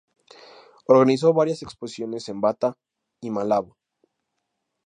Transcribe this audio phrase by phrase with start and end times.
[0.87, 2.73] Organizó varias exposiciones en Bata
[3.21, 3.77] y Malabo.